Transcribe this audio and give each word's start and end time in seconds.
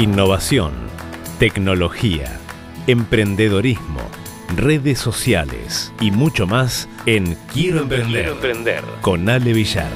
Innovación, 0.00 0.74
tecnología, 1.40 2.38
emprendedorismo, 2.86 4.00
redes 4.54 5.00
sociales 5.00 5.92
y 6.00 6.12
mucho 6.12 6.46
más 6.46 6.88
en 7.04 7.34
Quiero 7.52 7.80
Emprender, 7.80 8.28
emprender. 8.28 8.84
con 9.00 9.28
Ale 9.28 9.52
Villar. 9.52 9.90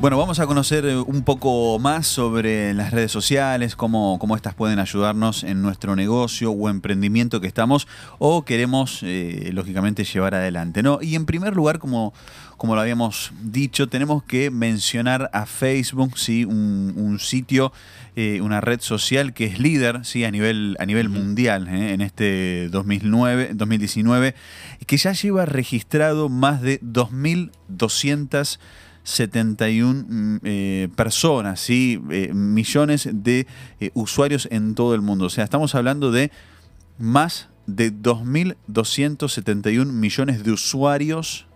Bueno, 0.00 0.16
vamos 0.16 0.38
a 0.38 0.46
conocer 0.46 0.84
eh, 0.84 0.96
un 0.96 1.24
poco 1.24 1.76
más 1.80 2.06
sobre 2.06 2.72
las 2.72 2.92
redes 2.92 3.10
sociales, 3.10 3.74
cómo, 3.74 4.20
cómo 4.20 4.36
estas 4.36 4.54
pueden 4.54 4.78
ayudarnos 4.78 5.42
en 5.42 5.60
nuestro 5.60 5.96
negocio 5.96 6.52
o 6.52 6.68
emprendimiento 6.68 7.40
que 7.40 7.48
estamos 7.48 7.88
o 8.20 8.44
queremos, 8.44 9.00
eh, 9.02 9.50
lógicamente, 9.52 10.04
llevar 10.04 10.36
adelante. 10.36 10.84
¿no? 10.84 11.00
Y 11.02 11.16
en 11.16 11.26
primer 11.26 11.56
lugar, 11.56 11.80
como, 11.80 12.14
como 12.56 12.76
lo 12.76 12.80
habíamos 12.80 13.32
dicho, 13.42 13.88
tenemos 13.88 14.22
que 14.22 14.52
mencionar 14.52 15.30
a 15.32 15.46
Facebook, 15.46 16.16
¿sí? 16.16 16.44
un, 16.44 17.18
sitio, 17.18 17.72
eh, 18.14 18.40
una 18.40 18.60
red 18.60 18.80
social 18.80 19.34
que 19.34 19.46
es 19.46 19.58
líder 19.58 20.04
¿sí? 20.04 20.24
a 20.24 20.30
nivel, 20.30 20.76
a 20.78 20.86
nivel 20.86 21.08
mundial 21.08 21.66
en 21.66 22.02
este 22.02 22.68
2009, 22.68 23.50
2019, 23.54 24.36
que 24.86 24.96
ya 24.96 25.10
lleva 25.12 25.44
registrado 25.44 26.28
más 26.28 26.62
de 26.62 26.80
2.200 26.82 28.60
71 29.08 30.04
mm, 30.06 30.36
eh, 30.44 30.88
personas, 30.94 31.60
¿sí? 31.60 32.00
Eh, 32.10 32.32
millones 32.34 33.08
de 33.10 33.46
eh, 33.80 33.90
usuarios 33.94 34.46
en 34.50 34.74
todo 34.74 34.94
el 34.94 35.00
mundo. 35.00 35.24
O 35.26 35.30
sea, 35.30 35.44
estamos 35.44 35.74
hablando 35.74 36.12
de 36.12 36.30
más 36.98 37.48
de 37.66 37.90
2.271 37.90 39.86
millones 39.86 40.44
de 40.44 40.52
usuarios 40.52 41.46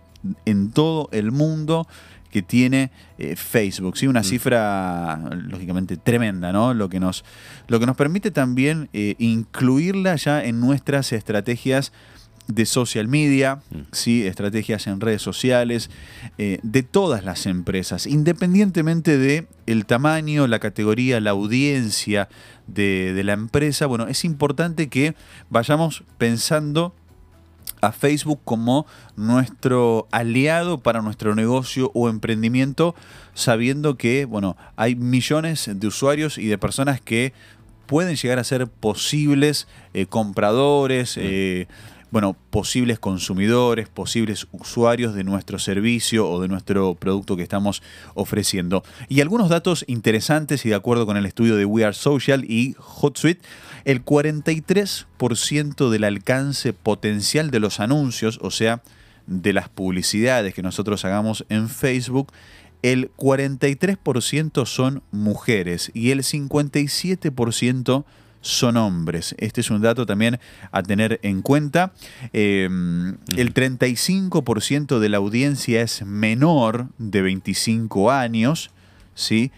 en 0.45 0.71
todo 0.71 1.09
el 1.11 1.31
mundo 1.31 1.87
que 2.31 2.41
tiene 2.41 2.91
Facebook. 3.35 3.95
¿sí? 3.97 4.07
Una 4.07 4.21
mm. 4.21 4.23
cifra, 4.23 5.17
lógicamente, 5.47 5.97
tremenda, 5.97 6.51
¿no? 6.51 6.73
Lo 6.73 6.89
que 6.89 6.99
nos, 6.99 7.23
lo 7.67 7.79
que 7.79 7.85
nos 7.85 7.95
permite 7.95 8.31
también 8.31 8.89
incluirla 8.91 10.15
ya 10.15 10.43
en 10.43 10.59
nuestras 10.59 11.13
estrategias 11.13 11.91
de 12.47 12.65
social 12.65 13.07
media, 13.07 13.61
mm. 13.71 13.79
¿sí? 13.91 14.25
estrategias 14.25 14.87
en 14.87 14.99
redes 14.99 15.21
sociales, 15.21 15.89
eh, 16.37 16.59
de 16.63 16.83
todas 16.83 17.23
las 17.23 17.45
empresas, 17.45 18.05
independientemente 18.05 19.17
de 19.17 19.47
el 19.65 19.85
tamaño, 19.85 20.47
la 20.47 20.59
categoría, 20.59 21.19
la 21.21 21.31
audiencia 21.31 22.29
de, 22.67 23.13
de 23.13 23.23
la 23.23 23.33
empresa, 23.33 23.85
bueno, 23.85 24.07
es 24.07 24.25
importante 24.25 24.89
que 24.89 25.15
vayamos 25.49 26.03
pensando 26.17 26.93
a 27.83 27.91
Facebook 27.91 28.39
como 28.45 28.85
nuestro 29.17 30.07
aliado 30.11 30.79
para 30.79 31.01
nuestro 31.01 31.35
negocio 31.35 31.91
o 31.93 32.07
emprendimiento, 32.07 32.95
sabiendo 33.33 33.97
que, 33.97 34.25
bueno, 34.25 34.55
hay 34.77 34.95
millones 34.95 35.69
de 35.73 35.87
usuarios 35.87 36.37
y 36.37 36.47
de 36.47 36.57
personas 36.57 37.01
que 37.01 37.33
pueden 37.85 38.15
llegar 38.15 38.39
a 38.39 38.43
ser 38.45 38.67
posibles 38.67 39.67
eh, 39.93 40.05
compradores, 40.05 41.17
mm. 41.17 41.21
Bueno, 42.13 42.37
posibles 42.51 42.99
consumidores, 42.99 43.89
posibles 43.89 44.45
usuarios 44.51 45.15
de 45.15 45.23
nuestro 45.23 45.57
servicio 45.57 46.29
o 46.29 46.39
de 46.39 46.47
nuestro 46.47 46.93
producto 46.93 47.35
que 47.35 47.41
estamos 47.41 47.81
ofreciendo. 48.13 48.83
Y 49.09 49.21
algunos 49.21 49.49
datos 49.49 49.83
interesantes 49.87 50.63
y 50.63 50.69
de 50.69 50.75
acuerdo 50.75 51.07
con 51.07 51.17
el 51.17 51.25
estudio 51.25 51.55
de 51.55 51.65
We 51.65 51.83
Are 51.83 51.95
Social 51.95 52.45
y 52.47 52.75
HotSuite, 52.77 53.41
el 53.85 54.05
43% 54.05 55.89
del 55.89 56.03
alcance 56.03 56.71
potencial 56.71 57.49
de 57.49 57.59
los 57.59 57.79
anuncios, 57.79 58.37
o 58.43 58.51
sea, 58.51 58.83
de 59.25 59.51
las 59.51 59.69
publicidades 59.69 60.53
que 60.53 60.61
nosotros 60.61 61.05
hagamos 61.05 61.47
en 61.49 61.67
Facebook, 61.67 62.31
el 62.83 63.11
43% 63.15 64.67
son 64.67 65.01
mujeres 65.09 65.89
y 65.95 66.11
el 66.11 66.19
57% 66.19 68.05
son 68.43 68.77
hombres. 68.77 69.33
Este 69.39 69.61
es 69.61 69.71
un 69.71 69.81
dato 69.81 70.05
también 70.05 70.39
a 70.71 70.83
tener 70.83 71.19
en 71.23 71.41
cuenta. 71.41 71.93
Em, 72.33 73.17
el 73.35 73.53
35% 73.53 74.99
de 74.99 75.09
la 75.09 75.17
audiencia 75.17 75.81
es 75.81 76.05
menor 76.05 76.87
de 76.99 77.21
25 77.23 78.11
años, 78.11 78.69
¿sí? 79.15 79.51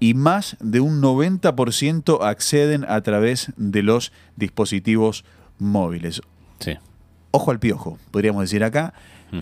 Y 0.00 0.14
más 0.14 0.56
de 0.60 0.80
un 0.80 1.00
90% 1.00 2.22
acceden 2.22 2.84
a 2.88 3.02
través 3.02 3.52
de 3.56 3.82
los 3.82 4.12
dispositivos 4.36 5.24
móviles. 5.58 6.22
Sí. 6.58 6.78
Ojo 7.30 7.50
al 7.50 7.60
piojo, 7.60 7.98
podríamos 8.10 8.42
decir 8.42 8.64
acá 8.64 8.92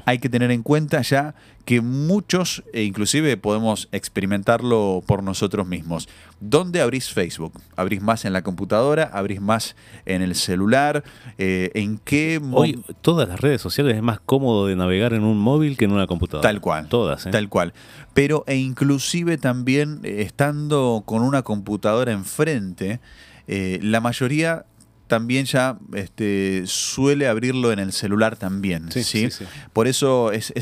hay 0.05 0.19
que 0.19 0.29
tener 0.29 0.51
en 0.51 0.63
cuenta 0.63 1.01
ya 1.03 1.35
que 1.65 1.81
muchos, 1.81 2.63
e 2.73 2.83
inclusive 2.83 3.37
podemos 3.37 3.89
experimentarlo 3.93 5.03
por 5.07 5.23
nosotros 5.23 5.67
mismos. 5.67 6.09
¿Dónde 6.41 6.81
abrís 6.81 7.11
Facebook? 7.11 7.53
¿Abrís 7.77 8.01
más 8.01 8.25
en 8.25 8.33
la 8.33 8.43
computadora? 8.43 9.11
¿Abrís 9.13 9.41
más 9.41 9.77
en 10.07 10.23
el 10.23 10.35
celular? 10.35 11.05
Eh, 11.37 11.71
¿En 11.75 11.99
qué... 11.99 12.41
Hoy 12.53 12.83
todas 13.03 13.29
las 13.29 13.41
redes 13.41 13.61
sociales 13.61 13.97
es 13.97 14.03
más 14.03 14.21
cómodo 14.21 14.67
de 14.67 14.77
navegar 14.77 15.13
en 15.13 15.25
un 15.25 15.39
móvil 15.39 15.77
que 15.77 15.85
en 15.85 15.93
una 15.93 16.07
computadora. 16.07 16.49
Tal 16.49 16.61
cual. 16.61 16.89
Todas. 16.89 17.27
¿eh? 17.27 17.31
Tal 17.31 17.49
cual. 17.49 17.75
Pero 18.15 18.45
e 18.47 18.57
inclusive 18.57 19.37
también 19.37 20.01
eh, 20.05 20.23
estando 20.23 21.03
con 21.05 21.23
una 21.23 21.43
computadora 21.43 22.13
enfrente, 22.13 23.01
la 23.47 24.03
mayoría 24.03 24.67
también 25.09 25.47
ya 25.47 25.79
este, 25.95 26.63
suele 26.67 27.27
abrirlo 27.27 27.73
en 27.73 27.79
el 27.79 27.93
celular 27.93 28.37
también. 28.37 28.93
Sí, 28.93 29.29
Por 29.73 29.89
eso 29.89 30.31
es, 30.33 30.53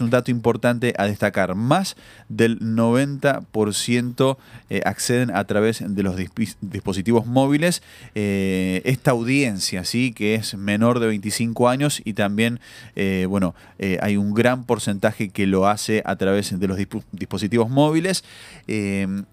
un 0.00 0.10
dato 0.10 0.30
importante 0.30 0.94
a 0.96 1.06
destacar. 1.06 1.54
Más 1.54 1.96
del 2.28 2.60
90% 2.60 4.36
eh, 4.70 4.80
acceden 4.84 5.34
a 5.34 5.44
través 5.44 5.82
de 5.86 6.02
los 6.02 6.16
dispositivos 6.60 7.26
móviles. 7.26 7.82
Eh, 8.14 8.80
esta 8.84 9.10
audiencia, 9.10 9.84
¿sí? 9.84 10.12
que 10.12 10.36
es 10.36 10.56
menor 10.56 11.00
de 11.00 11.08
25 11.08 11.68
años 11.68 12.00
y 12.04 12.14
también, 12.14 12.60
eh, 12.94 13.26
bueno, 13.28 13.54
hay 14.00 14.16
un 14.16 14.34
gran 14.34 14.64
porcentaje 14.64 15.28
que 15.28 15.46
lo 15.46 15.66
hace 15.66 16.02
a 16.06 16.16
través 16.16 16.58
de 16.58 16.68
los 16.68 16.78
dispositivos 17.12 17.68
móviles. 17.68 18.24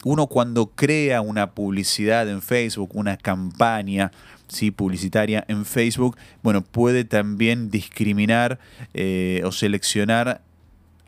uno 0.03 0.27
cuando 0.27 0.67
crea 0.67 1.21
una 1.21 1.51
publicidad 1.51 2.27
en 2.27 2.41
Facebook, 2.41 2.89
una 2.93 3.17
campaña, 3.17 4.11
¿sí? 4.53 4.71
publicitaria 4.71 5.43
en 5.47 5.65
Facebook, 5.65 6.17
bueno, 6.41 6.61
puede 6.61 7.03
también 7.03 7.69
discriminar 7.69 8.59
eh, 8.93 9.41
o 9.45 9.51
seleccionar 9.51 10.41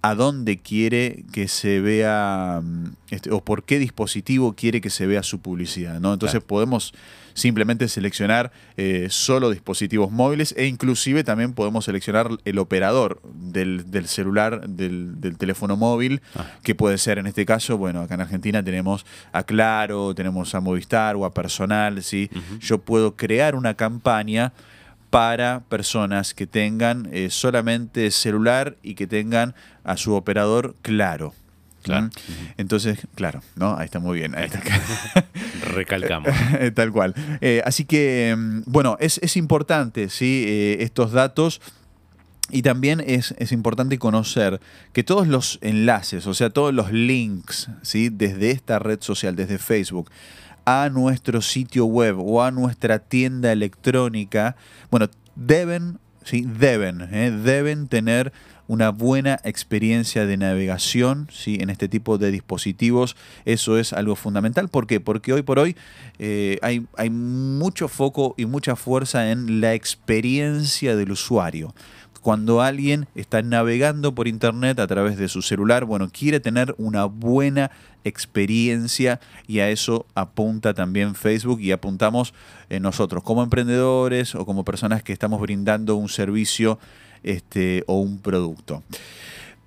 a 0.06 0.14
dónde 0.14 0.60
quiere 0.60 1.26
que 1.32 1.48
se 1.48 1.80
vea 1.82 2.62
mm, 2.64 2.94
este, 3.10 3.32
o 3.32 3.44
por 3.44 3.64
qué 3.64 3.80
dispositivo 3.80 4.54
quiere 4.54 4.80
que 4.80 4.92
se 4.92 5.08
vea 5.08 5.24
su 5.24 5.40
publicidad. 5.40 6.00
¿no? 6.00 6.14
Entonces 6.14 6.44
podemos 6.44 6.94
simplemente 7.34 7.88
seleccionar 7.88 8.52
eh, 8.78 9.08
solo 9.10 9.50
dispositivos 9.50 10.12
móviles 10.12 10.54
e 10.58 10.68
inclusive 10.68 11.24
también 11.24 11.54
podemos 11.54 11.86
seleccionar 11.86 12.30
el 12.46 12.60
operador 12.60 13.20
del, 13.34 13.84
celular, 14.08 14.70
del, 14.70 15.38
teléfono 15.40 15.76
móvil, 15.76 16.22
ah. 16.36 16.46
que 16.62 16.76
puede 16.76 17.00
ser 17.00 17.18
en 17.18 17.26
este 17.26 17.44
caso, 17.48 17.80
bueno, 17.80 18.02
acá 18.02 18.14
en 18.14 18.22
Argentina 18.22 18.64
tenemos 18.64 19.08
a 19.32 19.42
Claro, 19.42 20.14
tenemos 20.14 20.54
a 20.54 20.60
Movistar 20.60 21.16
o 21.16 21.26
a 21.26 21.34
Personal, 21.34 22.04
¿sí? 22.04 22.30
Yo 22.60 22.78
puedo 22.78 23.16
crear 23.16 23.56
una 23.56 23.74
campaña 23.74 24.54
para 25.10 25.62
personas 25.70 26.34
que 26.34 26.48
tengan 26.48 27.08
eh, 27.12 27.30
solamente 27.30 28.12
celular 28.12 28.78
y 28.84 28.96
que 28.96 29.08
tengan 29.08 29.56
a 29.84 29.98
su 29.98 30.14
operador 30.14 30.76
claro. 30.82 31.34
Claro. 31.84 32.10
Entonces, 32.58 32.98
claro, 33.14 33.42
¿no? 33.56 33.78
Ahí 33.78 33.86
está 33.86 34.00
muy 34.00 34.18
bien. 34.18 34.36
Recalcamos. 35.68 36.32
Tal 36.74 36.92
cual. 36.92 37.14
Eh, 37.42 37.62
así 37.64 37.86
que, 37.86 38.34
mm, 38.36 38.64
bueno, 38.66 38.98
es, 39.00 39.38
importante, 39.38 40.10
¿sí? 40.10 40.46
Eh, 40.48 40.78
estos 40.80 41.12
datos. 41.12 41.62
Y 42.50 42.64
también 42.64 43.04
es, 43.06 43.36
es, 43.38 43.52
importante 43.52 44.00
conocer 44.00 44.60
que 44.94 45.04
todos 45.04 45.28
los 45.28 45.60
enlaces, 45.62 46.26
o 46.28 46.34
sea, 46.34 46.50
todos 46.50 46.74
los 46.74 46.92
links, 46.92 47.70
¿sí? 47.84 48.10
Desde 48.10 48.52
esta 48.52 48.80
red 48.80 49.02
social, 49.02 49.36
desde 49.36 49.58
Facebook, 49.58 50.12
a 50.66 50.90
nuestro 50.90 51.42
sitio 51.42 51.86
web 51.86 52.20
o 52.20 52.44
a 52.44 52.52
nuestra 52.52 53.00
tienda 53.00 53.52
electrónica, 53.52 54.56
bueno, 54.92 55.08
deben, 55.36 56.00
sí, 56.24 56.46
deben, 56.48 57.02
¿eh? 57.14 57.32
deben 57.32 57.88
tener 57.88 58.34
una 58.68 58.90
buena 58.90 59.40
experiencia 59.44 60.26
de 60.26 60.38
navegación 60.38 61.28
¿sí? 61.32 61.58
en 61.62 61.70
este 61.70 61.88
tipo 61.88 62.18
de 62.18 62.32
dispositivos. 62.32 63.16
Eso 63.46 63.78
es 63.78 63.94
algo 63.94 64.16
fundamental. 64.16 64.70
¿Por 64.70 64.88
qué? 64.88 65.00
Porque 65.00 65.34
hoy 65.34 65.44
por 65.44 65.60
hoy 65.60 65.76
eh, 66.18 66.58
hay, 66.62 66.88
hay 66.98 67.10
mucho 67.12 67.88
foco 67.88 68.34
y 68.38 68.48
mucha 68.48 68.76
fuerza 68.76 69.32
en 69.32 69.62
la 69.62 69.74
experiencia 69.76 70.96
del 70.96 71.12
usuario 71.12 71.76
cuando 72.26 72.64
alguien 72.64 73.06
está 73.14 73.44
navegando 73.44 74.16
por 74.16 74.28
internet 74.28 74.80
a 74.80 74.88
través 74.88 75.16
de 75.16 75.28
su 75.28 75.44
celular, 75.44 75.86
bueno, 75.86 76.10
quiere 76.12 76.40
tener 76.40 76.74
una 76.80 77.06
buena 77.06 77.70
experiencia 78.04 79.20
y 79.46 79.60
a 79.60 79.70
eso 79.70 80.08
apunta 80.16 80.74
también 80.74 81.14
Facebook 81.14 81.62
y 81.62 81.72
apuntamos 81.72 82.34
eh, 82.72 82.80
nosotros 82.80 83.22
como 83.22 83.44
emprendedores 83.44 84.34
o 84.34 84.44
como 84.44 84.66
personas 84.66 85.04
que 85.04 85.14
estamos 85.14 85.40
brindando 85.40 85.98
un 85.98 86.10
servicio 86.10 86.80
este, 87.22 87.84
o 87.86 88.00
un 88.00 88.18
producto. 88.18 88.82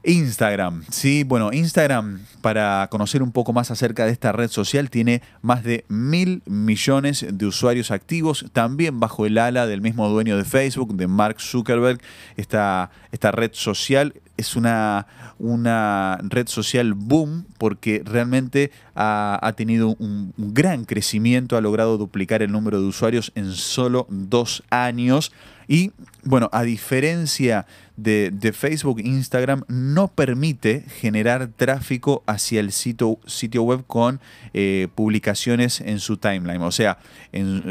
Instagram, 0.08 0.84
sí, 0.90 1.22
bueno, 1.22 1.52
Instagram, 1.52 2.20
para 2.40 2.88
conocer 2.90 3.22
un 3.22 3.30
poco 3.30 3.52
más 3.52 3.70
acerca 3.70 4.06
de 4.06 4.12
esta 4.12 4.32
red 4.32 4.48
social, 4.48 4.88
tiene 4.88 5.20
más 5.42 5.62
de 5.64 5.84
mil 5.88 6.42
millones 6.46 7.26
de 7.30 7.44
usuarios 7.44 7.90
activos, 7.90 8.46
también 8.54 9.00
bajo 9.00 9.26
el 9.26 9.36
ala 9.36 9.66
del 9.66 9.82
mismo 9.82 10.08
dueño 10.08 10.38
de 10.38 10.46
Facebook, 10.46 10.96
de 10.96 11.08
Mark 11.08 11.42
Zuckerberg. 11.42 12.00
Esta, 12.38 12.90
esta 13.12 13.32
red 13.32 13.50
social 13.52 14.14
es 14.38 14.56
una, 14.56 15.06
una 15.38 16.18
red 16.22 16.48
social 16.48 16.94
boom 16.94 17.44
porque 17.58 18.02
realmente 18.02 18.70
ha, 18.94 19.52
tenido 19.56 19.94
un, 19.98 20.32
un, 20.38 20.54
gran 20.54 20.86
crecimiento, 20.86 21.58
ha 21.58 21.60
logrado 21.60 21.98
duplicar 21.98 22.42
el 22.42 22.50
número 22.50 22.80
de 22.80 22.86
usuarios 22.86 23.30
en 23.34 23.52
solo 23.52 24.06
dos 24.08 24.62
años. 24.70 25.32
Y 25.68 25.92
bueno, 26.24 26.48
a 26.52 26.62
diferencia 26.62 27.66
de, 27.96 28.52
Facebook, 28.54 29.00
Instagram 29.00 29.64
no 29.68 30.08
permite 30.08 30.80
generar 30.88 31.48
tráfico 31.48 32.22
hacia 32.26 32.60
el 32.60 32.72
sitio, 32.72 33.18
sitio 33.26 33.62
web 33.62 33.84
con 33.86 34.20
eh, 34.54 34.88
publicaciones 34.94 35.82
en 35.82 36.00
su 36.00 36.16
timeline. 36.16 36.62
O 36.62 36.72
sea, 36.72 36.98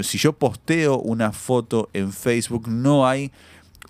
si 0.03 0.17
yo 0.19 0.33
posteo 0.33 0.99
una 0.99 1.31
foto 1.31 1.89
en 1.93 2.13
Facebook, 2.13 2.67
no 2.67 3.07
hay 3.07 3.31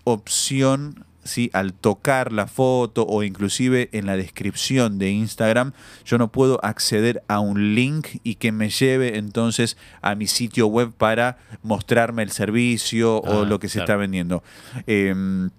opción 0.05 1.03
¿sí? 1.27 1.49
al 1.53 1.73
tocar 1.73 2.31
la 2.31 2.47
foto 2.47 3.05
o 3.07 3.23
inclusive 3.23 3.89
en 3.91 4.05
la 4.05 4.17
descripción 4.17 4.97
de 4.97 5.11
Instagram, 5.11 5.73
yo 6.05 6.17
no 6.17 6.31
puedo 6.31 6.63
acceder 6.63 7.23
a 7.27 7.39
un 7.39 7.75
link 7.75 8.07
y 8.23 8.35
que 8.35 8.51
me 8.51 8.69
lleve 8.69 9.17
entonces 9.17 9.77
a 10.01 10.15
mi 10.15 10.27
sitio 10.27 10.67
web 10.67 10.91
para 10.97 11.37
mostrarme 11.63 12.23
el 12.23 12.31
servicio 12.31 13.17
o 13.17 13.43
ah, 13.43 13.45
lo 13.45 13.59
que 13.59 13.69
se 13.69 13.79
está 13.79 13.95
vendiendo. 13.95 14.43
Em, 14.87 15.49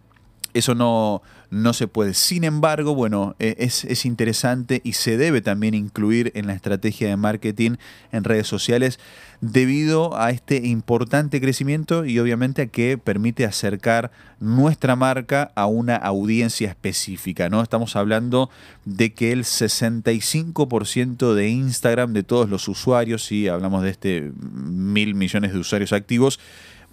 eso 0.55 0.75
no, 0.75 1.23
no 1.51 1.73
se 1.73 1.89
puede. 1.89 2.15
Sin 2.15 2.45
embargo, 2.45 2.95
bueno, 2.95 3.35
e, 3.39 3.57
es, 3.59 4.05
interesante 4.05 4.81
y 4.85 4.93
se 4.95 5.17
debe 5.17 5.41
también 5.41 5.75
incluir 5.75 6.31
en 6.35 6.47
la 6.47 6.53
estrategia 6.53 7.09
de 7.09 7.17
marketing 7.17 7.77
en 8.13 8.25
redes 8.25 8.47
sociales 8.47 8.99
debido 9.41 10.19
a 10.19 10.31
este 10.31 10.67
importante 10.67 11.41
crecimiento 11.41 12.05
y 12.05 12.19
obviamente 12.19 12.63
a 12.63 12.67
que 12.67 12.99
permite 12.99 13.45
acercar 13.45 14.11
nuestra 14.41 14.97
marca 14.97 15.53
a 15.55 15.67
una 15.67 15.97
audiencia 15.97 16.69
específica. 16.69 17.49
¿no? 17.49 17.63
Estamos 17.63 17.97
hablando 17.97 18.51
de 18.85 19.15
que 19.15 19.33
el 19.33 19.45
65% 19.45 21.35
de 21.35 21.49
Instagram 21.49 22.13
de 22.13 22.25
todos 22.25 22.49
los 22.49 22.69
usuarios, 22.69 23.25
si 23.25 23.49
hablamos 23.49 23.83
de 23.83 23.91
este 23.91 24.33
mil 24.41 25.15
millones 25.15 25.53
de 25.53 25.59
usuarios 25.59 25.93
activos, 25.93 26.41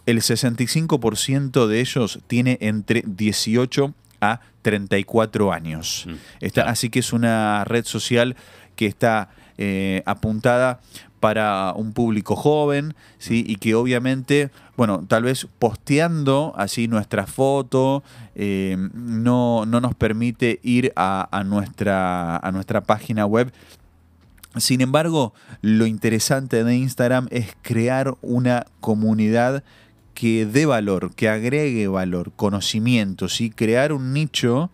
el 0.06 0.22
65% 0.22 1.68
de 1.68 1.80
ellos 1.80 2.19
tiene 2.28 2.57
entre 2.62 3.04
18 3.07 3.94
a 4.21 4.39
34 4.62 5.51
años. 5.51 6.06
Mm, 6.07 6.13
está, 6.41 6.63
Así 6.69 6.89
que 6.89 7.00
es 7.00 7.13
una 7.13 7.63
red 7.65 7.85
social 7.85 8.35
que 8.75 8.85
está 8.85 9.29
eh, 9.57 10.03
apuntada 10.06 10.79
para 11.19 11.73
un 11.75 11.94
público 11.94 12.35
joven, 12.35 12.94
¿sí? 13.17 13.44
y 13.47 13.56
que 13.56 13.73
obviamente, 13.73 14.51
bueno, 14.77 15.03
tal 15.07 15.23
vez 15.23 15.47
posteando 15.57 16.53
así 16.56 16.88
nuestra 16.88 17.25
foto 17.25 18.03
eh, 18.35 18.77
no, 18.94 19.65
no, 19.65 19.81
nos 19.81 19.95
permite 19.95 20.59
ir 20.61 20.94
a, 20.95 21.44
nuestra, 21.45 22.38
a 22.38 22.51
nuestra 22.51 22.81
página 22.81 23.25
web 23.25 23.51
sin 24.57 24.79
embargo, 24.79 25.33
lo 25.61 25.85
interesante 25.85 26.63
de 26.63 26.75
Instagram 26.75 27.27
es 27.29 27.56
crear 27.61 28.15
una 28.21 28.65
comunidad 28.79 29.63
que 30.15 30.47
dé 30.47 30.65
valor, 30.65 31.13
que 31.13 31.29
agregue 31.29 31.88
valor, 31.88 32.31
conocimientos 32.35 33.41
y 33.41 33.51
crear 33.51 33.94
un 33.94 34.13
nicho 34.13 34.71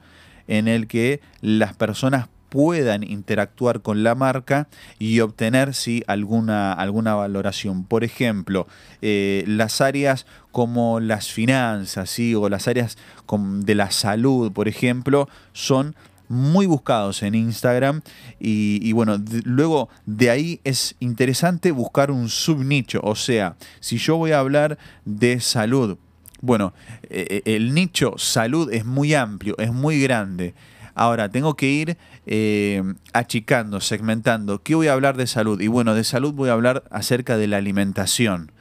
en 0.48 0.70
el 0.70 0.88
que 0.88 1.20
las 1.42 1.76
personas 1.76 2.30
puedan 2.52 3.04
interactuar 3.04 3.82
con 3.82 4.04
la 4.04 4.14
marca 4.14 4.68
y 5.00 5.22
obtener 5.22 5.74
sí, 5.74 6.04
alguna, 6.06 6.74
alguna 6.74 7.16
valoración. 7.16 7.86
Por 7.86 8.04
ejemplo, 8.04 8.68
eh, 9.02 9.46
las 9.48 9.80
áreas 9.80 10.26
como 10.52 11.00
las 11.00 11.32
finanzas 11.32 12.10
¿sí? 12.10 12.36
o 12.36 12.50
las 12.50 12.68
áreas 12.68 12.98
de 13.30 13.76
la 13.76 13.90
salud, 13.90 14.52
por 14.52 14.68
ejemplo, 14.68 15.30
son 15.54 15.96
muy 16.32 16.66
buscados 16.66 17.22
en 17.24 17.36
Instagram 17.36 18.02
y, 18.40 18.92
bueno, 18.94 19.22
luego 19.44 19.90
de 20.06 20.30
ahí 20.30 20.62
es 20.64 20.96
interesante 21.00 21.72
buscar 21.72 22.10
un 22.10 22.30
subnicho, 22.30 23.02
o 23.04 23.16
sea, 23.16 23.56
si 23.80 23.98
yo 23.98 24.18
voy 24.18 24.32
a 24.32 24.40
hablar 24.40 24.78
de 25.06 25.40
salud, 25.40 25.98
bueno, 26.42 26.74
eh, 27.04 27.44
eh, 27.46 27.56
el 27.56 27.74
nicho 27.74 28.16
salud 28.18 28.72
es 28.74 28.86
muy 28.86 29.14
amplio, 29.14 29.56
es 29.60 29.72
muy 29.72 30.02
grande. 30.02 30.56
Ahora, 30.96 31.30
tengo 31.30 31.56
que 31.56 31.68
ir 31.68 31.98
eh, 32.26 32.84
achicando, 33.14 33.80
segmentando. 33.80 34.62
¿Qué 34.62 34.76
voy 34.76 34.88
a 34.88 34.94
hablar 34.94 35.18
de 35.18 35.28
salud? 35.28 35.62
Y 35.62 35.68
bueno, 35.68 35.94
de 35.94 36.04
salud 36.04 36.34
voy 36.34 36.50
a 36.50 36.54
hablar 36.54 36.84
acerca 36.90 37.38
de 37.38 37.48
la 37.48 37.58
alimentación. 37.58 38.52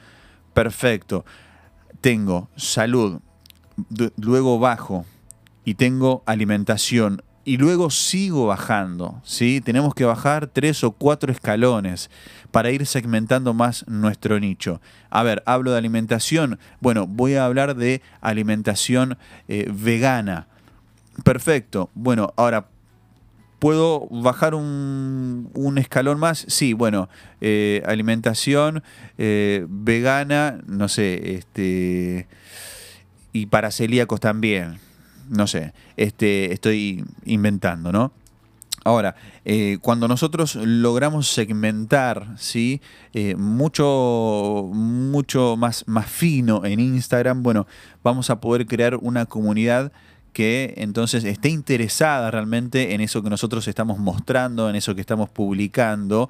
Perfecto. 0.53 1.25
Tengo 2.01 2.49
salud, 2.55 3.19
luego 4.17 4.59
bajo 4.59 5.05
y 5.65 5.75
tengo 5.75 6.23
alimentación 6.25 7.21
y 7.43 7.57
luego 7.57 7.89
sigo 7.89 8.47
bajando, 8.47 9.19
¿sí? 9.23 9.61
Tenemos 9.61 9.95
que 9.95 10.05
bajar 10.05 10.47
tres 10.47 10.83
o 10.83 10.91
cuatro 10.91 11.31
escalones 11.31 12.09
para 12.51 12.71
ir 12.71 12.85
segmentando 12.85 13.53
más 13.53 13.87
nuestro 13.87 14.39
nicho. 14.39 14.79
A 15.09 15.23
ver, 15.23 15.41
hablo 15.45 15.71
de 15.71 15.77
alimentación. 15.77 16.59
Bueno, 16.79 17.07
voy 17.07 17.35
a 17.35 17.45
hablar 17.45 17.75
de 17.75 18.01
alimentación 18.21 19.17
eh, 19.47 19.71
vegana. 19.73 20.47
Perfecto. 21.23 21.89
Bueno, 21.95 22.31
ahora, 22.37 22.67
¿puedo 23.57 24.07
bajar 24.11 24.53
un, 24.53 25.75
escalón 25.77 26.19
más? 26.19 26.45
Sí, 26.47 26.73
bueno, 26.73 27.09
eh, 27.41 27.81
alimentación 27.87 28.83
eh, 29.17 29.65
vegana, 29.67 30.59
no 30.67 30.87
sé, 30.87 31.35
este... 31.35 32.27
Y 33.33 33.45
para 33.45 33.71
celíacos 33.71 34.19
también 34.19 34.90
no 35.31 35.47
sé, 35.47 35.73
este, 35.95 36.53
estoy 36.53 37.03
inventando, 37.25 37.91
¿no? 37.91 38.11
Ahora, 38.83 39.15
eh, 39.45 39.77
cuando 39.81 40.07
nosotros 40.07 40.55
logramos 40.55 41.27
segmentar, 41.27 42.35
¿sí? 42.37 42.81
Eh, 43.13 43.35
mucho, 43.35 44.69
mucho 44.73 45.55
más, 45.55 45.87
más 45.87 46.07
fino 46.07 46.65
en 46.65 46.79
Instagram, 46.79 47.43
bueno, 47.43 47.67
vamos 48.03 48.29
a 48.29 48.41
poder 48.41 48.65
crear 48.65 48.95
una 48.95 49.25
comunidad 49.25 49.91
que 50.33 50.73
entonces 50.77 51.23
esté 51.23 51.49
interesada 51.49 52.31
realmente 52.31 52.93
en 52.93 53.01
eso 53.01 53.21
que 53.21 53.29
nosotros 53.29 53.67
estamos 53.67 53.99
mostrando, 53.99 54.69
en 54.69 54.75
eso 54.75 54.95
que 54.95 55.01
estamos 55.01 55.29
publicando. 55.29 56.29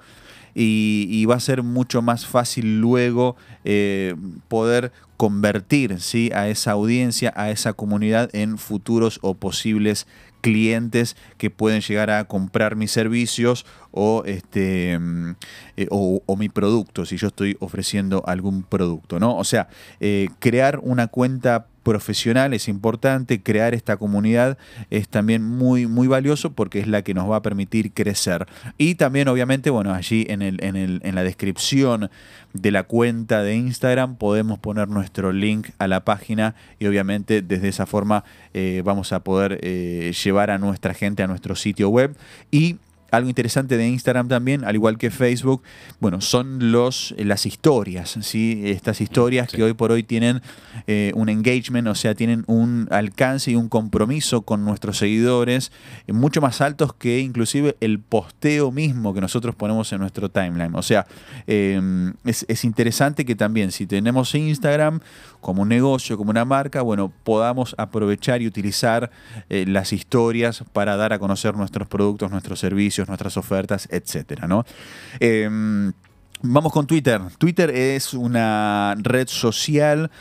Y, 0.54 1.26
va 1.26 1.36
a 1.36 1.40
ser 1.40 1.64
mucho 1.64 2.02
más 2.02 2.26
fácil 2.26 2.82
luego 2.82 3.38
eh, 3.64 4.16
poder 4.50 4.92
convertir 5.16 6.02
¿sí? 6.02 6.30
a 6.34 6.50
esa 6.50 6.72
audiencia, 6.72 7.32
a 7.38 7.52
esa 7.52 7.72
comunidad 7.72 8.30
en 8.34 8.58
futuros 8.58 9.20
o 9.22 9.36
posibles 9.36 10.08
clientes 10.42 11.16
que 11.38 11.50
pueden 11.50 11.82
llegar 11.82 12.10
a 12.10 12.26
comprar 12.26 12.76
mis 12.76 12.92
servicios 12.92 13.66
o, 13.92 14.24
este, 14.26 14.98
mm, 15.00 15.36
eh, 15.78 15.88
o, 15.90 16.36
mi 16.38 16.50
producto, 16.50 17.06
si 17.06 17.18
yo 17.18 17.28
estoy 17.28 17.56
ofreciendo 17.60 18.24
algún 18.26 18.64
producto. 18.64 19.20
¿no? 19.20 19.38
O 19.38 19.44
sea, 19.44 19.70
eh, 20.00 20.28
crear 20.40 20.80
una 20.80 21.08
cuenta 21.08 21.68
profesional 21.84 22.54
es 22.54 22.68
importante, 22.68 23.42
crear 23.42 23.74
esta 23.74 23.98
comunidad 23.98 24.58
es 24.90 25.08
también 25.08 25.44
muy, 25.44 25.88
muy 25.88 26.08
valioso 26.08 26.54
porque 26.54 26.80
es 26.80 26.88
la 26.88 27.02
que 27.02 27.14
nos 27.14 27.30
va 27.30 27.38
a 27.38 27.42
permitir 27.42 27.92
crecer. 27.94 28.46
Y 28.78 28.96
también, 28.96 29.28
obviamente, 29.28 29.70
bueno, 29.70 29.94
allí 29.94 30.26
en, 30.30 30.42
el, 30.42 30.64
en, 30.64 30.76
el, 30.76 31.02
en 31.04 31.16
la 31.16 31.24
descripción 31.24 32.10
de 32.54 32.72
la 32.72 32.84
cuenta 32.84 33.44
de 33.44 33.56
Instagram 33.56 34.16
podemos 34.16 34.60
poner 34.60 34.90
nuestro 34.90 35.32
link 35.32 35.70
a 35.78 35.88
la 35.88 36.04
página 36.04 36.56
y 36.80 36.88
obviamente 36.88 37.42
desde 37.42 37.70
esa 37.70 37.86
forma 37.86 38.24
eh, 38.54 38.82
vamos 38.84 39.14
a 39.14 39.22
poder 39.22 39.60
eh, 39.62 40.14
llevar 40.24 40.52
a 40.52 40.58
nuestra 40.58 40.94
gente 40.94 41.24
a 41.24 41.28
nuestro 41.28 41.56
sitio 41.56 41.90
web 41.90 42.16
y 42.52 42.78
algo 43.12 43.30
interesante 43.30 43.78
de 43.78 43.88
Instagram 43.88 44.30
también, 44.30 44.64
al 44.64 44.76
igual 44.76 44.98
que 44.98 45.12
Facebook, 45.12 45.62
bueno, 46.00 46.22
son 46.22 46.72
los, 46.72 47.14
eh, 47.18 47.26
las 47.26 47.46
historias, 47.46 48.18
¿sí? 48.22 48.62
Estas 48.66 49.02
historias 49.02 49.50
que 49.50 49.62
hoy 49.64 49.74
por 49.74 49.92
hoy 49.92 50.02
tienen 50.02 50.42
eh, 50.88 51.12
un 51.16 51.28
engagement, 51.28 51.90
o 51.90 51.96
sea, 51.96 52.16
tienen 52.16 52.46
un 52.48 52.88
alcance 52.90 53.52
y 53.52 53.56
un 53.56 53.68
compromiso 53.68 54.44
con 54.44 54.64
nuestros 54.64 54.98
seguidores 54.98 55.74
eh, 56.08 56.14
mucho 56.14 56.40
más 56.40 56.62
altos 56.62 56.94
que 56.94 57.20
inclusive 57.20 57.76
el 57.82 58.00
posteo 58.00 58.72
mismo 58.72 59.14
que 59.14 59.20
nosotros 59.20 59.56
ponemos 59.56 59.92
en 59.92 60.00
nuestro 60.00 60.30
timeline. 60.30 60.74
O 60.76 60.82
sea, 60.82 61.06
em, 61.48 62.14
es, 62.24 62.46
es 62.48 62.64
interesante 62.64 63.26
que 63.26 63.36
también 63.36 63.74
si 63.74 63.86
tenemos 63.86 64.34
Instagram 64.34 65.02
como 65.42 65.64
un 65.64 65.70
negocio, 65.70 66.18
como 66.18 66.30
una 66.30 66.46
marca, 66.46 66.82
bueno, 66.82 67.12
podamos 67.24 67.76
aprovechar 67.78 68.42
y 68.42 68.48
utilizar 68.48 69.10
las 69.50 69.92
historias 69.92 70.64
para 70.72 70.96
dar 70.96 71.14
a 71.14 71.20
conocer 71.20 71.56
nuestros 71.56 71.88
productos, 71.88 72.30
nuestros 72.30 72.60
servicios, 72.60 73.01
nuestras 73.08 73.38
ofertas, 73.38 73.88
etcétera, 73.92 74.48
¿no? 74.48 74.66
Em, 75.20 75.92
vamos 76.42 76.72
con 76.72 76.88
Twitter. 76.88 77.22
Twitter 77.38 77.70
es 77.70 78.14
una 78.14 78.96
red 79.00 79.28
social 79.28 80.12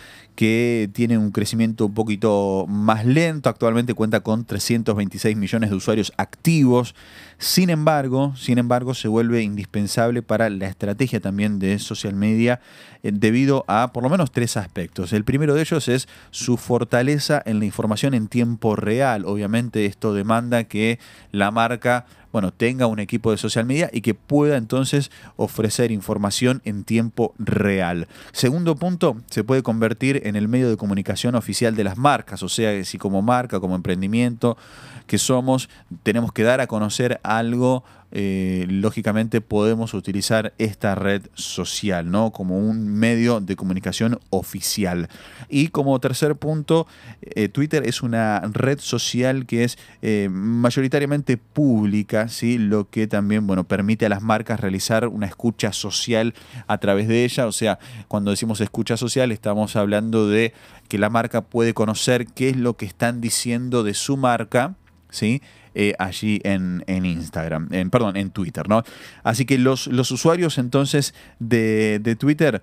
que 0.40 0.88
tiene 0.94 1.18
un 1.18 1.32
crecimiento 1.32 1.84
un 1.84 1.92
poquito 1.92 2.64
más 2.66 3.04
lento. 3.04 3.50
Actualmente 3.50 3.92
cuenta 3.92 4.20
con 4.20 4.46
326 4.46 5.36
millones 5.36 5.68
de 5.68 5.76
usuarios 5.76 6.14
activos. 6.16 6.94
Sin 7.36 7.68
embargo, 7.68 8.34
sin 8.36 8.56
embargo, 8.56 8.94
se 8.94 9.08
vuelve 9.08 9.42
indispensable 9.42 10.22
para 10.22 10.48
la 10.48 10.66
estrategia 10.66 11.20
también 11.20 11.58
de 11.58 11.78
social 11.78 12.14
media 12.14 12.60
eh, 13.02 13.10
debido 13.12 13.66
a 13.68 13.92
por 13.92 14.02
lo 14.02 14.08
menos 14.08 14.32
tres 14.32 14.56
aspectos. 14.56 15.12
El 15.12 15.24
primero 15.24 15.54
de 15.54 15.60
ellos 15.60 15.88
es 15.88 16.08
su 16.30 16.56
fortaleza 16.56 17.42
en 17.44 17.58
la 17.58 17.66
información 17.66 18.14
en 18.14 18.28
tiempo 18.28 18.76
real. 18.76 19.26
Obviamente 19.26 19.84
esto 19.84 20.14
demanda 20.14 20.64
que 20.64 20.98
la 21.32 21.50
marca 21.50 22.06
bueno, 22.32 22.52
tenga 22.52 22.86
un 22.86 22.98
equipo 22.98 23.30
de 23.30 23.36
social 23.36 23.64
media 23.64 23.90
y 23.92 24.00
que 24.00 24.14
pueda 24.14 24.56
entonces 24.56 25.10
ofrecer 25.36 25.90
información 25.90 26.62
en 26.64 26.84
tiempo 26.84 27.34
real. 27.38 28.08
Segundo 28.32 28.76
punto, 28.76 29.16
se 29.30 29.44
puede 29.44 29.62
convertir 29.62 30.22
en 30.24 30.36
el 30.36 30.48
medio 30.48 30.68
de 30.68 30.76
comunicación 30.76 31.34
oficial 31.34 31.74
de 31.74 31.84
las 31.84 31.96
marcas, 31.96 32.42
o 32.42 32.48
sea, 32.48 32.84
si 32.84 32.98
como 32.98 33.22
marca, 33.22 33.60
como 33.60 33.74
emprendimiento 33.74 34.56
que 35.06 35.18
somos, 35.18 35.68
tenemos 36.02 36.32
que 36.32 36.44
dar 36.44 36.60
a 36.60 36.66
conocer 36.66 37.20
algo 37.24 37.82
eh, 38.12 38.66
lógicamente 38.68 39.40
podemos 39.40 39.94
utilizar 39.94 40.52
esta 40.58 40.94
red 40.94 41.22
social, 41.34 42.10
¿no? 42.10 42.32
Como 42.32 42.58
un 42.58 42.88
medio 42.88 43.40
de 43.40 43.56
comunicación 43.56 44.18
oficial. 44.30 45.08
Y 45.48 45.68
como 45.68 45.98
tercer 46.00 46.36
punto, 46.36 46.86
eh, 47.22 47.48
Twitter 47.48 47.86
es 47.86 48.02
una 48.02 48.40
red 48.52 48.80
social 48.80 49.46
que 49.46 49.64
es 49.64 49.78
eh, 50.02 50.28
mayoritariamente 50.30 51.36
pública, 51.36 52.28
¿sí? 52.28 52.58
Lo 52.58 52.90
que 52.90 53.06
también, 53.06 53.46
bueno, 53.46 53.64
permite 53.64 54.06
a 54.06 54.08
las 54.08 54.22
marcas 54.22 54.60
realizar 54.60 55.06
una 55.06 55.26
escucha 55.26 55.72
social 55.72 56.34
a 56.66 56.78
través 56.78 57.08
de 57.08 57.24
ella. 57.24 57.46
O 57.46 57.52
sea, 57.52 57.78
cuando 58.08 58.30
decimos 58.30 58.60
escucha 58.60 58.96
social, 58.96 59.32
estamos 59.32 59.76
hablando 59.76 60.28
de 60.28 60.52
que 60.88 60.98
la 60.98 61.10
marca 61.10 61.42
puede 61.42 61.74
conocer 61.74 62.26
qué 62.26 62.50
es 62.50 62.56
lo 62.56 62.76
que 62.76 62.86
están 62.86 63.20
diciendo 63.20 63.84
de 63.84 63.94
su 63.94 64.16
marca, 64.16 64.74
¿sí? 65.10 65.42
Eh, 65.74 65.94
allí 65.98 66.40
en, 66.44 66.82
Instagram, 66.86 67.68
en, 67.70 67.90
perdón, 67.90 68.16
en 68.16 68.30
Twitter, 68.30 68.68
¿no? 68.68 68.82
Así 69.22 69.44
que 69.44 69.56
los, 69.56 69.86
los 69.86 70.10
usuarios 70.10 70.58
entonces 70.58 71.14
de, 71.38 72.00
de 72.02 72.16
Twitter 72.16 72.60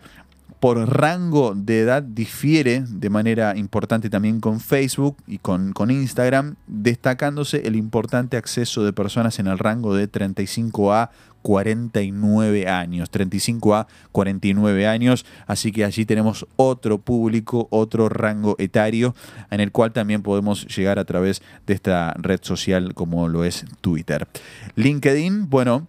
por 0.59 0.77
rango 0.77 1.53
de 1.55 1.81
edad 1.81 2.01
difiere 2.03 2.83
de 2.87 3.09
manera 3.09 3.55
importante 3.57 4.09
también 4.09 4.39
con 4.39 4.59
Facebook 4.59 5.17
y 5.27 5.37
con, 5.37 5.73
con, 5.73 5.91
Instagram, 5.91 6.55
destacándose 6.65 7.67
el 7.67 7.75
importante 7.75 8.37
acceso 8.37 8.83
de 8.83 8.93
personas 8.93 9.39
en 9.39 9.47
el 9.47 9.59
rango 9.59 9.95
de 9.95 10.07
35 10.07 10.93
a 10.93 11.11
49 11.43 12.67
años, 12.67 13.09
35 13.09 13.75
a 13.75 13.87
49 14.11 14.87
años, 14.87 15.25
así 15.45 15.71
que 15.71 15.85
allí 15.85 16.05
tenemos 16.05 16.45
otro 16.55 16.97
público, 16.97 17.67
otro 17.69 18.09
rango 18.09 18.55
etario 18.57 19.15
en 19.49 19.61
el 19.61 19.71
cual 19.71 19.93
también 19.93 20.23
podemos 20.23 20.65
llegar 20.75 20.99
a 20.99 21.05
través 21.05 21.41
de 21.65 21.73
esta 21.73 22.13
red 22.17 22.39
social 22.41 22.93
como 22.95 23.27
lo 23.29 23.45
es 23.45 23.65
Twitter. 23.79 24.27
LinkedIn, 24.75 25.49
bueno, 25.49 25.87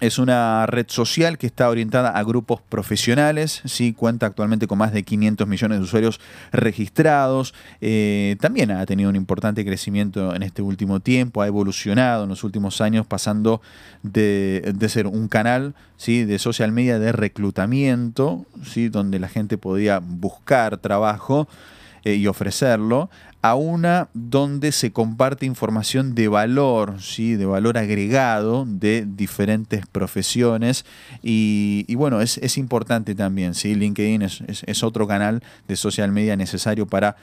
es 0.00 0.18
una 0.18 0.66
red 0.66 0.86
social 0.88 1.38
que 1.38 1.46
está 1.46 1.68
orientada 1.68 2.10
a 2.10 2.22
grupos 2.22 2.60
profesionales, 2.62 3.60
¿sí? 3.66 3.92
cuenta 3.92 4.26
actualmente 4.26 4.66
con 4.66 4.78
más 4.78 4.92
de 4.92 5.02
500 5.02 5.46
millones 5.46 5.78
de 5.78 5.84
usuarios 5.84 6.20
registrados, 6.52 7.54
eh, 7.80 8.36
también 8.40 8.70
ha 8.70 8.84
tenido 8.86 9.10
un 9.10 9.16
importante 9.16 9.64
crecimiento 9.64 10.34
en 10.34 10.42
este 10.42 10.62
último 10.62 11.00
tiempo, 11.00 11.42
ha 11.42 11.46
evolucionado 11.46 12.24
en 12.24 12.30
los 12.30 12.44
últimos 12.44 12.80
años 12.80 13.06
pasando 13.06 13.60
de, 14.02 14.74
ser 14.88 15.06
un 15.06 15.28
canal 15.28 15.74
de 16.06 16.38
social 16.38 16.72
media 16.72 16.98
de 16.98 17.12
reclutamiento, 17.12 18.46
donde 18.90 19.18
la 19.20 19.28
gente 19.28 19.58
podía 19.58 20.00
buscar 20.00 20.78
trabajo 20.78 21.46
eh, 22.04 22.14
y 22.14 22.26
ofrecerlo, 22.26 23.10
a 23.42 23.54
una 23.54 24.08
donde 24.12 24.70
se 24.70 24.92
comparte 24.92 25.46
información 25.46 26.14
de 26.14 26.28
valor, 26.28 27.00
¿sí? 27.00 27.36
de 27.36 27.46
valor 27.46 27.78
agregado 27.78 28.66
de 28.68 29.06
diferentes 29.06 29.86
profesiones. 29.86 30.84
Y, 31.22 31.94
bueno, 31.94 32.20
es, 32.20 32.58
importante 32.58 33.14
también. 33.14 33.54
¿sí? 33.54 33.74
LinkedIn 33.74 34.22
es, 34.22 34.42
es, 34.46 34.82
otro 34.82 35.06
canal 35.06 35.42
de 35.68 35.76
social 35.76 36.12
media 36.12 36.36
necesario 36.36 36.86
para 36.86 37.16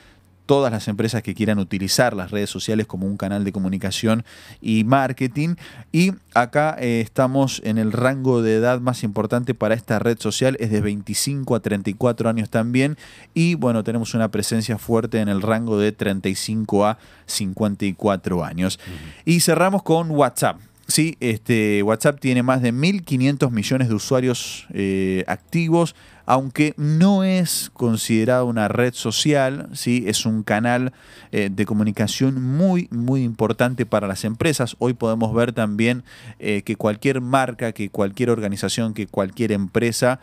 todas 0.48 0.72
las 0.72 0.88
empresas 0.88 1.22
que 1.22 1.36
quieran 1.36 1.60
utilizar 1.60 2.16
las 2.16 2.32
redes 2.32 2.50
sociales 2.50 2.88
como 2.88 3.06
un 3.06 3.18
canal 3.18 3.44
de 3.44 3.52
comunicación 3.52 4.26
y 4.62 4.84
marketing. 4.84 5.56
Y 5.92 6.14
acá 6.34 6.76
eh, 6.80 7.02
estamos 7.02 7.62
en 7.64 7.78
el 7.78 7.92
rango 7.92 8.42
de 8.42 8.56
edad 8.56 8.80
más 8.80 9.04
importante 9.04 9.54
para 9.54 9.76
esta 9.76 10.00
red 10.00 10.18
social, 10.18 10.58
es 10.60 10.72
de 10.72 10.82
25 10.82 11.54
a 11.54 11.60
34 11.60 12.30
años 12.30 12.50
también. 12.50 12.98
Y 13.36 13.54
bueno, 13.54 13.84
tenemos 13.84 14.16
una 14.16 14.32
presencia 14.32 14.80
fuerte 14.80 15.20
en 15.20 15.30
el 15.30 15.44
rango 15.44 15.78
de 15.78 15.92
35 15.92 16.86
a 16.88 16.98
54 17.28 18.44
años. 18.44 18.80
Y 19.26 19.42
cerramos 19.42 19.84
con 19.84 20.10
WhatsApp. 20.10 20.58
Sí, 20.88 21.18
este, 21.20 21.84
WhatsApp 21.84 22.18
tiene 22.22 22.44
más 22.44 22.62
de 22.62 22.74
1.500 22.74 23.52
millones 23.52 23.90
de 23.90 23.94
usuarios 23.94 24.68
eh, 24.74 25.26
activos, 25.28 25.96
aunque 26.26 26.74
no 26.78 27.26
es 27.26 27.72
considerado 27.74 28.46
una 28.46 28.70
red 28.70 28.94
social, 28.94 29.68
¿sí? 29.74 30.06
es 30.08 30.26
un 30.26 30.44
canal 30.44 30.94
eh, 31.34 31.50
de 31.52 31.66
comunicación 31.66 32.42
muy, 32.42 32.88
muy 32.90 33.24
importante 33.24 33.86
para 33.86 34.08
las 34.08 34.24
empresas. 34.24 34.78
Hoy 34.80 34.94
podemos 34.94 35.34
ver 35.34 35.52
también 35.52 36.06
eh, 36.40 36.62
que 36.62 36.78
cualquier 36.78 37.20
marca, 37.20 37.74
que 37.74 37.90
cualquier 37.90 38.30
organización, 38.30 38.94
que 38.94 39.08
cualquier 39.08 39.52
empresa 39.52 40.22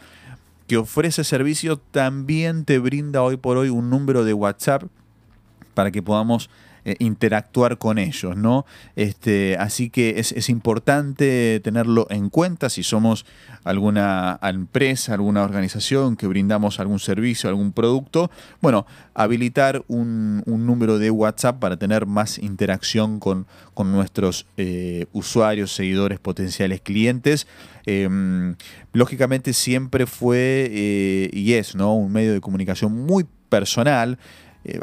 que 0.66 0.78
ofrece 0.78 1.24
servicio 1.24 1.76
también 1.76 2.64
te 2.64 2.78
brinda 2.78 3.22
hoy 3.22 3.36
por 3.36 3.58
hoy 3.58 3.68
un 3.68 3.90
número 3.90 4.24
de 4.24 4.32
WhatsApp 4.32 4.84
para 5.74 5.90
que 5.90 6.02
podamos 6.02 6.48
eh, 6.86 6.96
interactuar 6.98 7.78
con 7.78 7.96
ellos, 7.96 8.36
¿no? 8.36 8.66
Este, 8.94 9.56
así 9.56 9.88
que 9.88 10.18
es, 10.18 10.48
importante 10.50 11.58
tenerlo 11.64 12.06
en 12.10 12.28
cuenta 12.28 12.68
si 12.68 12.82
somos 12.82 13.24
alguna 13.64 14.38
empresa, 14.42 15.14
alguna 15.14 15.44
organización 15.44 16.16
que 16.16 16.26
brindamos 16.26 16.80
algún 16.80 16.98
servicio, 16.98 17.48
algún 17.48 17.72
producto. 17.72 18.30
Bueno, 18.60 18.84
habilitar 19.14 19.82
un, 19.88 20.42
número 20.44 20.98
de 20.98 21.10
WhatsApp 21.10 21.58
para 21.58 21.78
tener 21.78 22.04
más 22.04 22.36
interacción 22.38 23.18
con, 23.18 23.46
nuestros 23.78 24.46
eh, 24.58 25.06
usuarios, 25.12 25.74
seguidores, 25.74 26.18
potenciales 26.18 26.82
clientes. 26.82 27.46
Em, 27.86 28.56
lógicamente 28.92 29.54
siempre 29.54 30.04
fue 30.04 30.68
eh, 30.70 31.30
y 31.32 31.54
es 31.54 31.74
¿no? 31.74 31.94
un 31.94 32.12
medio 32.12 32.34
de 32.34 32.42
comunicación 32.42 32.92
muy 32.92 33.24
personal 33.48 34.18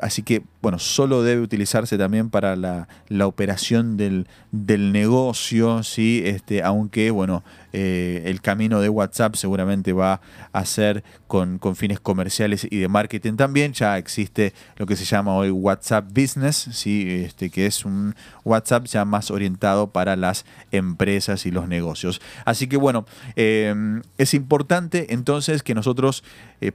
así 0.01 0.21
que, 0.23 0.43
bueno, 0.61 0.77
solo 0.77 1.23
debe 1.23 1.41
utilizarse 1.41 1.97
también 1.97 2.29
para 2.29 2.55
la, 2.55 2.87
operación 3.25 3.97
del, 3.97 4.27
negocio, 4.51 5.81
¿sí? 5.81 6.21
Este, 6.25 6.61
aunque, 6.61 7.09
bueno, 7.09 7.43
eh, 7.73 8.23
el 8.25 8.41
camino 8.41 8.79
de 8.79 8.89
WhatsApp 8.89 9.35
seguramente 9.35 9.93
va 9.93 10.21
a 10.51 10.65
ser 10.65 11.03
con, 11.27 11.59
fines 11.75 11.99
comerciales 11.99 12.67
y 12.69 12.77
de 12.77 12.87
marketing 12.87 13.37
también. 13.37 13.73
Ya 13.73 13.97
existe 13.97 14.53
lo 14.77 14.85
que 14.85 14.95
se 14.95 15.05
llama 15.05 15.33
hoy 15.33 15.49
WhatsApp 15.49 16.05
Business, 16.13 16.67
¿sí? 16.71 17.07
este, 17.09 17.49
que 17.49 17.65
es 17.65 17.83
un 17.83 18.15
WhatsApp 18.43 18.85
ya 18.85 19.03
más 19.03 19.31
orientado 19.31 19.87
para 19.91 20.15
las 20.15 20.45
empresas 20.71 21.45
y 21.45 21.51
los 21.51 21.67
negocios. 21.67 22.21
Así 22.45 22.67
que, 22.67 22.77
bueno, 22.77 23.05
eh, 23.35 23.73
es 24.17 24.33
importante 24.35 25.13
entonces 25.13 25.63
que 25.63 25.73
nosotros 25.73 26.23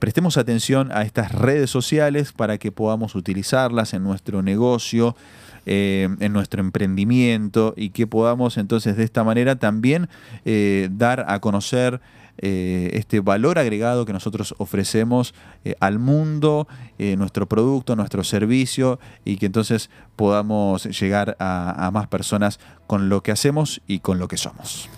prestemos 0.00 0.36
atención 0.36 0.90
a 0.90 1.02
estas 1.02 1.30
redes 1.30 1.70
sociales 1.70 2.32
para 2.32 2.58
que 2.58 2.72
podamos 2.72 3.14
utilizarlas 3.14 3.75
en 3.76 4.02
nuestro 4.02 4.42
negocio, 4.42 5.16
eh, 5.66 6.08
en 6.20 6.32
nuestro 6.32 6.60
emprendimiento 6.60 7.74
y 7.76 7.90
que 7.90 8.06
podamos 8.06 8.56
entonces 8.56 8.96
de 8.96 9.04
esta 9.04 9.24
manera 9.24 9.56
también 9.56 10.08
eh, 10.44 10.88
dar 10.92 11.24
a 11.28 11.40
conocer 11.40 12.00
eh, 12.38 12.90
este 12.94 13.20
valor 13.20 13.58
agregado 13.58 14.06
que 14.06 14.12
nosotros 14.12 14.54
ofrecemos 14.58 15.34
al 15.80 15.98
mundo, 15.98 16.68
nuestro 16.98 17.46
producto, 17.46 17.96
nuestro 17.96 18.24
servicio 18.24 18.98
y 19.24 19.38
que 19.38 19.46
entonces 19.46 19.90
podamos 20.14 20.84
llegar 20.84 21.36
a 21.38 21.90
más 21.92 22.06
personas 22.06 22.60
con 22.86 23.08
lo 23.08 23.22
que 23.22 23.32
hacemos 23.32 23.82
y 23.86 23.98
con 24.00 24.18
lo 24.18 24.28
que 24.28 24.36
somos. 24.36 24.88